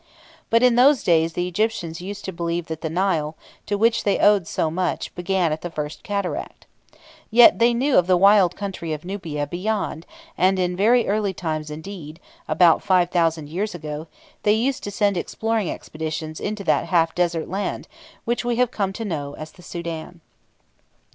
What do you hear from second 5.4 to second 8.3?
at the First Cataract. Yet they knew of the